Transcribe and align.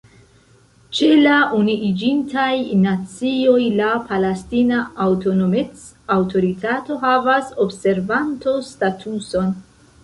Ĉe 0.99 1.09
la 1.25 1.33
Unuiĝintaj 1.57 2.47
Nacioj 2.85 3.59
la 3.81 3.91
Palestina 4.09 4.81
Aŭtonomec-Aŭtoritato 5.07 7.01
havas 7.07 7.57
observanto-statuson. 7.69 9.59